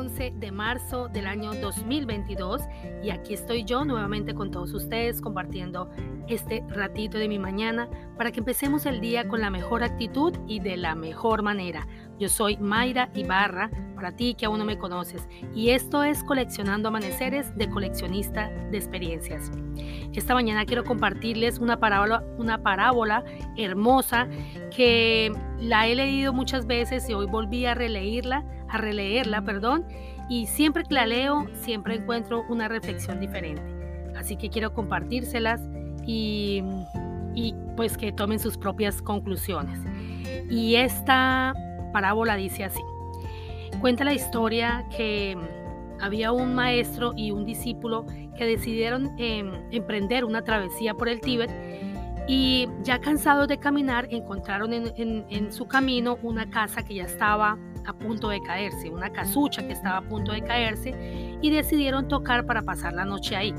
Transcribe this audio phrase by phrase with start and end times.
[0.00, 2.62] 11 de marzo del año 2022
[3.02, 5.90] y aquí estoy yo nuevamente con todos ustedes compartiendo
[6.26, 7.86] este ratito de mi mañana
[8.16, 11.86] para que empecemos el día con la mejor actitud y de la mejor manera.
[12.20, 16.88] Yo soy Mayra Ibarra, para ti que aún no me conoces, y esto es Coleccionando
[16.88, 19.50] Amaneceres de Coleccionista de Experiencias.
[20.12, 23.24] Esta mañana quiero compartirles una parábola, una parábola
[23.56, 24.28] hermosa
[24.76, 29.86] que la he leído muchas veces y hoy volví a releírla a releerla, perdón,
[30.28, 33.62] y siempre que la leo, siempre encuentro una reflexión diferente.
[34.16, 35.60] Así que quiero compartírselas
[36.06, 36.62] y,
[37.34, 39.80] y pues que tomen sus propias conclusiones.
[40.50, 41.54] Y esta
[41.92, 42.80] parábola dice así.
[43.80, 45.36] Cuenta la historia que
[46.00, 51.50] había un maestro y un discípulo que decidieron em, emprender una travesía por el Tíbet
[52.26, 57.58] y ya cansados de caminar encontraron en, en su camino una casa que ya estaba
[57.86, 62.46] a punto de caerse, una casucha que estaba a punto de caerse y decidieron tocar
[62.46, 63.54] para pasar la noche ahí.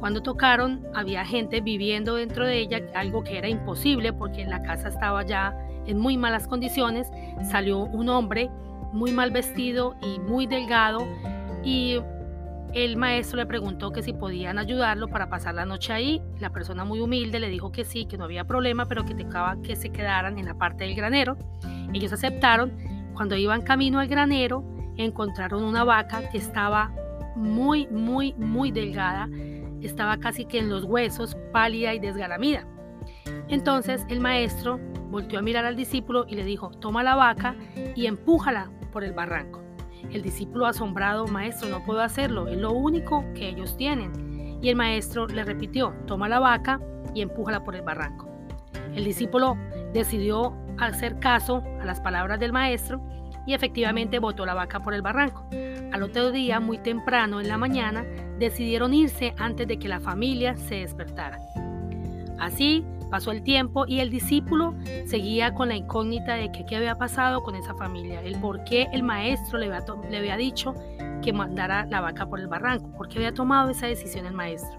[0.00, 4.88] Cuando tocaron había gente viviendo dentro de ella, algo que era imposible porque la casa
[4.88, 5.56] estaba ya
[5.88, 7.10] en muy malas condiciones.
[7.50, 8.50] Salió un hombre
[8.92, 11.06] muy mal vestido y muy delgado
[11.64, 12.00] y
[12.74, 16.22] el maestro le preguntó que si podían ayudarlo para pasar la noche ahí.
[16.38, 19.56] La persona muy humilde le dijo que sí, que no había problema, pero que tocaba
[19.62, 21.36] que se quedaran en la parte del granero.
[21.92, 22.72] Ellos aceptaron
[23.14, 24.64] cuando iban camino al granero,
[24.96, 26.92] encontraron una vaca que estaba
[27.34, 29.28] muy, muy, muy delgada,
[29.80, 32.66] estaba casi que en los huesos, pálida y desgalamida.
[33.48, 34.78] Entonces el maestro
[35.10, 37.56] volteó a mirar al discípulo y le dijo, toma la vaca
[37.94, 39.62] y empújala por el barranco.
[40.10, 44.58] El discípulo asombrado, maestro, no puedo hacerlo, es lo único que ellos tienen.
[44.62, 46.80] Y el maestro le repitió, toma la vaca
[47.14, 48.28] y empújala por el barranco.
[48.94, 49.56] El discípulo
[49.92, 53.00] decidió hacer caso a las palabras del maestro
[53.46, 55.48] y efectivamente botó la vaca por el barranco.
[55.92, 58.04] Al otro día, muy temprano en la mañana,
[58.38, 61.38] decidieron irse antes de que la familia se despertara.
[62.38, 64.74] Así pasó el tiempo y el discípulo
[65.06, 69.02] seguía con la incógnita de qué había pasado con esa familia, el por qué el
[69.02, 70.74] maestro le había, le había dicho
[71.22, 74.78] que mandara la vaca por el barranco, por qué había tomado esa decisión el maestro.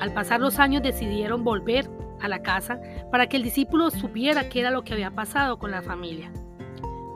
[0.00, 1.88] Al pasar los años decidieron volver
[2.20, 2.80] a la casa
[3.10, 6.30] para que el discípulo supiera qué era lo que había pasado con la familia.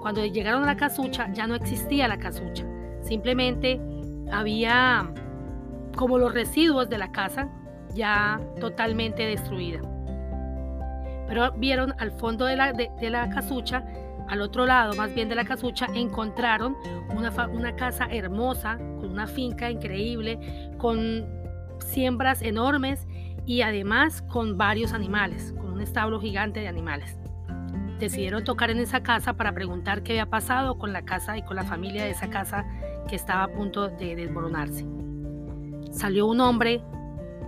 [0.00, 2.64] Cuando llegaron a la casucha ya no existía la casucha,
[3.02, 3.80] simplemente
[4.32, 5.10] había
[5.96, 7.48] como los residuos de la casa
[7.94, 9.80] ya totalmente destruida.
[11.28, 13.84] Pero vieron al fondo de la, de, la casucha,
[14.28, 16.76] al otro lado más bien de la casucha, encontraron
[17.14, 20.38] una, una casa hermosa, con una finca increíble,
[20.78, 21.24] con
[21.78, 23.06] siembras enormes
[23.46, 27.16] y además con varios animales, con un establo gigante de animales.
[27.98, 31.56] Decidieron tocar en esa casa para preguntar qué había pasado con la casa y con
[31.56, 32.64] la familia de esa casa
[33.08, 34.86] que estaba a punto de desmoronarse.
[35.92, 36.82] Salió un hombre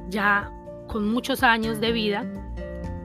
[0.09, 0.51] ya
[0.89, 2.25] con muchos años de vida,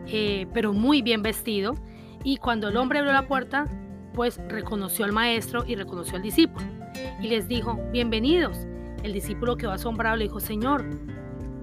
[0.07, 1.75] eh, pero muy bien vestido,
[2.23, 3.67] y cuando el hombre abrió la puerta,
[4.13, 6.65] pues reconoció al maestro y reconoció al discípulo,
[7.21, 8.57] y les dijo, bienvenidos.
[9.03, 10.83] El discípulo quedó asombrado, le dijo, Señor,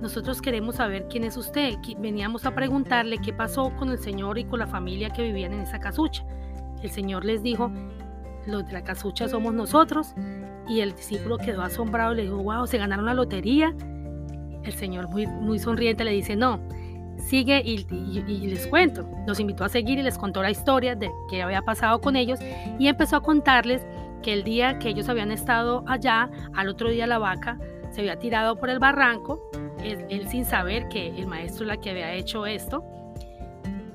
[0.00, 1.74] nosotros queremos saber quién es usted.
[1.98, 5.60] Veníamos a preguntarle qué pasó con el Señor y con la familia que vivían en
[5.60, 6.24] esa casucha.
[6.82, 7.70] El Señor les dijo,
[8.46, 10.14] los de la casucha somos nosotros.
[10.68, 13.74] Y el discípulo quedó asombrado le dijo, wow, se ganaron la lotería.
[14.64, 16.60] El Señor muy, sonriente le dice, no,
[17.19, 19.08] sigue y, y, les cuento.
[19.26, 22.38] Los invitó a seguir y les contó la historia de qué había pasado con ellos
[22.78, 23.86] y empezó a contarles
[24.22, 27.58] que el día que ellos habían estado allá, al otro día la vaca
[27.91, 29.41] se había tirado por el barranco
[29.84, 32.84] él, sin saber que el maestro la que había hecho esto,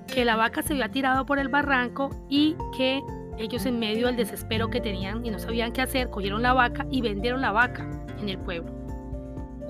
[0.07, 3.01] que la vaca se había tirado por el barranco y que
[3.37, 6.85] ellos en medio del desespero que tenían y no sabían qué hacer, cogieron la vaca
[6.91, 8.78] y vendieron la vaca en el pueblo.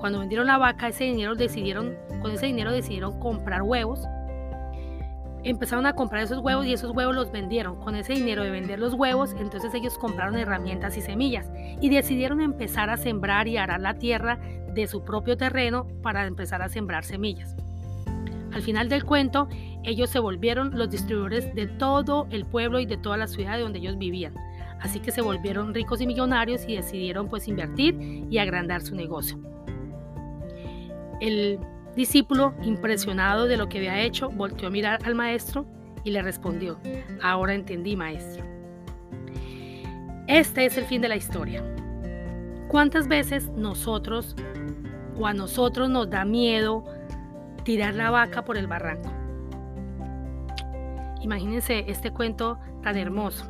[0.00, 4.00] Cuando vendieron la vaca, ese dinero decidieron, con ese dinero decidieron comprar huevos.
[5.42, 7.76] Empezaron a comprar esos huevos y esos huevos los vendieron.
[7.76, 11.50] Con ese dinero de vender los huevos, entonces ellos compraron herramientas y semillas
[11.80, 14.38] y decidieron empezar a sembrar y arar la tierra
[14.72, 17.54] de su propio terreno para empezar a sembrar semillas.
[18.52, 19.48] Al final del cuento,
[19.84, 23.62] ellos se volvieron los distribuidores de todo el pueblo y de toda la ciudad de
[23.62, 24.34] donde ellos vivían.
[24.80, 27.96] Así que se volvieron ricos y millonarios y decidieron pues invertir
[28.30, 29.38] y agrandar su negocio.
[31.20, 31.58] El
[31.96, 35.66] discípulo, impresionado de lo que había hecho, volteó a mirar al maestro
[36.04, 36.78] y le respondió,
[37.22, 38.44] ahora entendí maestro.
[40.26, 41.62] Este es el fin de la historia.
[42.68, 44.36] ¿Cuántas veces nosotros
[45.18, 46.84] o a nosotros nos da miedo
[47.64, 49.10] tirar la vaca por el barranco.
[51.20, 53.44] Imagínense este cuento tan hermoso.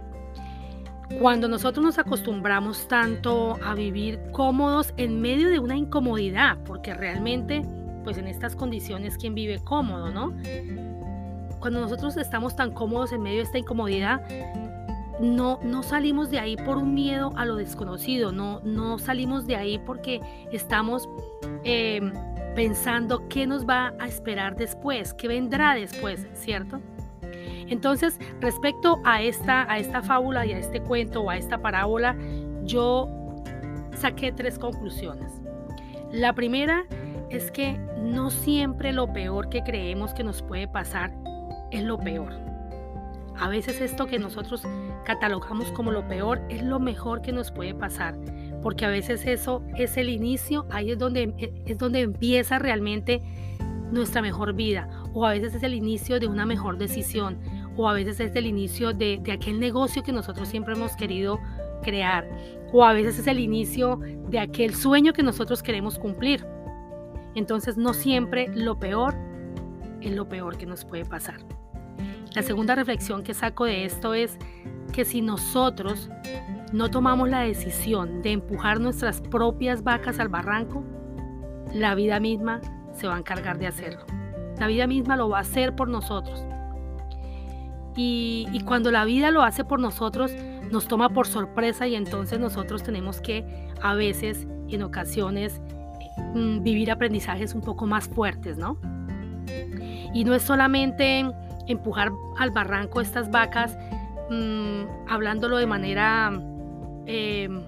[1.19, 7.63] Cuando nosotros nos acostumbramos tanto a vivir cómodos en medio de una incomodidad, porque realmente,
[8.05, 10.33] pues en estas condiciones, ¿quién vive cómodo, no?
[11.59, 14.23] Cuando nosotros estamos tan cómodos en medio de esta incomodidad,
[15.21, 19.57] no, no salimos de ahí por un miedo a lo desconocido, no, no salimos de
[19.57, 20.21] ahí porque
[20.53, 21.09] estamos
[21.65, 22.13] em,
[22.55, 26.81] pensando qué nos va a esperar después, qué vendrá después, ¿cierto?
[27.71, 32.17] Entonces, respecto a esta, a esta fábula y a este cuento o a esta parábola,
[32.65, 33.09] yo
[33.97, 35.41] saqué tres conclusiones.
[36.13, 36.85] La primera
[37.31, 41.13] es que no siempre lo peor que creemos que nos puede pasar
[41.71, 42.33] es lo peor.
[43.39, 44.65] A veces esto que nosotros
[45.05, 48.19] catalogamos como lo peor es lo mejor que nos puede pasar,
[48.63, 51.33] porque a veces eso es el inicio, ahí es donde,
[51.65, 53.23] es donde empieza realmente
[53.91, 57.39] nuestra mejor vida, o a veces es el inicio de una mejor decisión,
[57.77, 61.41] o a veces es el inicio de, aquel negocio que nosotros siempre hemos querido
[61.83, 62.29] crear,
[62.73, 66.45] o a veces es el inicio de aquel sueño que nosotros queremos cumplir.
[67.35, 69.15] Entonces no siempre lo peor
[70.01, 71.41] es lo peor que nos puede pasar.
[72.35, 74.39] La segunda reflexión que saco de esto es
[74.93, 76.09] que si nosotros
[76.73, 80.85] no tomamos la decisión de empujar nuestras propias vacas al barranco,
[81.75, 82.61] la vida misma
[82.93, 84.05] se va a encargar de hacerlo.
[84.59, 86.45] La vida misma lo va a hacer por nosotros.
[88.03, 90.33] Y, cuando la vida lo hace por nosotros,
[90.71, 93.45] nos toma por sorpresa y entonces nosotros tenemos que
[93.83, 95.61] a veces, en ocasiones,
[96.35, 98.79] mm, vivir aprendizajes un poco más fuertes, ¿no?
[100.15, 101.27] Y no es solamente
[101.67, 103.77] empujar al barranco estas vacas,
[104.31, 106.33] mm, hablándolo de manera
[107.07, 107.63] em,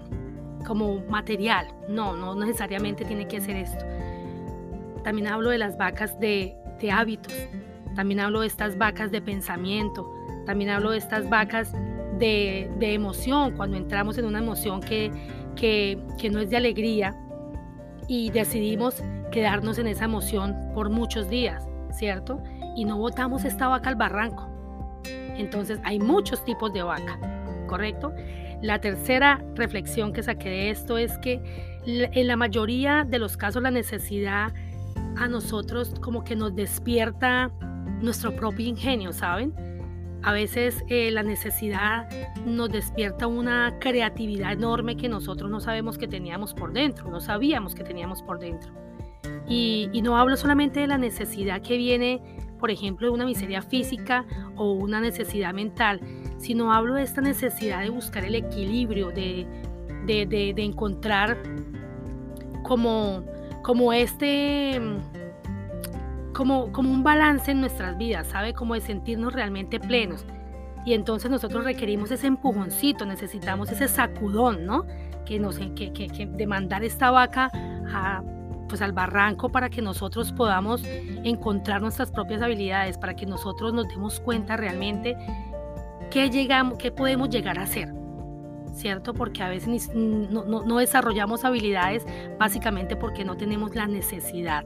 [0.65, 1.67] como material.
[1.89, 3.85] No, no necesariamente tiene que ser esto.
[5.03, 6.55] También hablo de las vacas de,
[6.91, 7.33] hábitos.
[7.95, 10.22] También hablo de estas vacas de pensamiento.
[10.45, 11.73] También hablo de estas vacas
[12.19, 15.11] de, emoción, cuando entramos en una emoción que,
[15.55, 17.15] que, que no es de alegría
[18.07, 22.41] y decidimos quedarnos en esa emoción por muchos días, ¿cierto?
[22.75, 24.49] y no botamos esta vaca al barranco.
[25.37, 27.19] Entonces hay muchos tipos de vaca,
[27.67, 28.13] ¿correcto?
[28.61, 31.41] La tercera reflexión que saqué de esto es que
[31.85, 34.53] en la mayoría de los casos la necesidad
[35.17, 37.51] a nosotros como que nos despierta
[38.01, 39.53] nuestro propio ingenio, ¿saben?
[40.23, 42.07] A veces eh, la necesidad
[42.45, 47.75] nos despierta una creatividad enorme que nosotros no sabemos que teníamos por dentro, no sabíamos
[47.75, 48.71] que teníamos por dentro.
[49.47, 52.21] Y, no hablo solamente de la necesidad que viene
[52.63, 54.23] por ejemplo, de una miseria física
[54.55, 55.99] o una necesidad mental,
[56.37, 59.45] sino hablo de esta necesidad de buscar el equilibrio, de,
[60.05, 61.43] de, encontrar
[62.63, 63.25] como,
[63.63, 64.79] como este,
[66.33, 68.53] como, como un balance en nuestras vidas, ¿sabe?
[68.53, 70.25] Como de sentirnos realmente plenos.
[70.85, 74.85] Y entonces nosotros requerimos ese empujoncito, necesitamos ese sacudón, ¿no?
[75.25, 77.49] Que nos, que, que, que de mandar esta vaca
[77.93, 78.21] a
[78.67, 80.83] pues al barranco para que nosotros podamos
[81.23, 85.15] encontrar nuestras propias habilidades, para que nosotros nos demos cuenta realmente
[86.09, 87.93] qué, llegamos, qué podemos llegar a hacer.
[88.73, 89.13] ¿Cierto?
[89.13, 92.03] Porque a veces no, no desarrollamos habilidades
[92.39, 94.65] básicamente porque no tenemos la necesidad.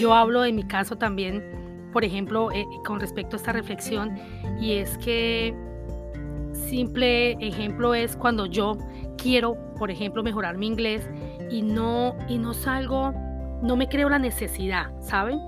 [0.00, 1.44] Yo hablo de mi caso también,
[1.92, 4.18] por ejemplo, eh, con respecto a esta reflexión,
[4.58, 5.54] y es que
[6.52, 8.78] simple ejemplo es cuando yo
[9.18, 11.06] quiero, por ejemplo, mejorar mi inglés
[11.50, 13.12] y no, y no salgo,
[13.62, 15.38] no me creo la necesidad, ¿saben?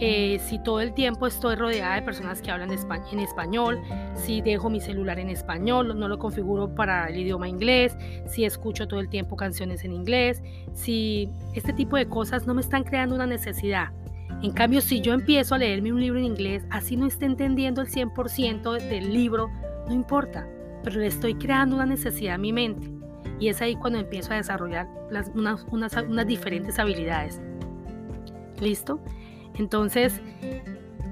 [0.00, 3.80] Eh, si todo el tiempo estoy rodeada de personas que hablan en español,
[4.14, 8.86] si dejo mi celular en español, no lo configuro para el idioma inglés, si escucho
[8.86, 10.40] todo el tiempo canciones en inglés,
[10.72, 13.88] si este tipo de cosas no me están creando una necesidad.
[14.40, 17.82] En cambio, si yo empiezo a leerme un libro en inglés, así no esté entendiendo
[17.82, 19.50] el 100% del libro,
[19.88, 20.46] no importa,
[20.84, 22.88] pero le estoy creando una necesidad a mi mente.
[23.40, 27.40] Y es ahí cuando empiezo a desarrollar las, unas, unas, unas diferentes habilidades.
[28.60, 29.00] ¿Listo?
[29.58, 30.20] Entonces,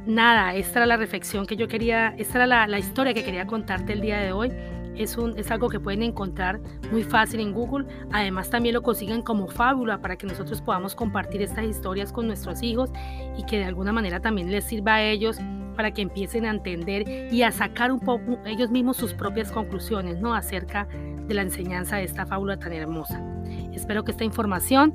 [0.06, 3.92] nada, esta era la reflexión que yo quería, esta era la, historia que quería contarte
[3.92, 4.52] el día de hoy.
[4.96, 6.58] Es, un, es algo que pueden encontrar
[6.90, 7.86] muy fácil en Google.
[8.12, 12.62] Además, también lo consiguen como fábula para que nosotros podamos compartir estas historias con nuestros
[12.62, 12.90] hijos
[13.36, 15.38] y que de alguna manera también les sirva a ellos
[15.76, 20.18] para que empiecen a entender y a sacar un poco ellos mismos sus propias conclusiones
[20.18, 20.34] ¿no?
[20.34, 20.88] acerca
[21.28, 23.22] de la enseñanza de esta fábula tan hermosa.
[23.74, 24.94] Espero que esta información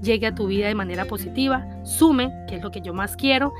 [0.00, 3.52] llegue a tu vida de manera positiva, sume, que es lo que yo más quiero,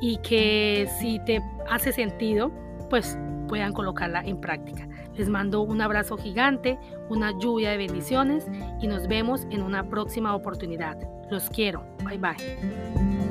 [0.00, 2.50] y que si te hace sentido,
[2.90, 4.88] pues puedan colocarla en práctica.
[5.14, 8.46] Les mando un abrazo gigante, una lluvia de bendiciones
[8.80, 10.98] y nos vemos en una próxima oportunidad.
[11.30, 11.84] Los quiero.
[12.04, 13.25] Bye bye.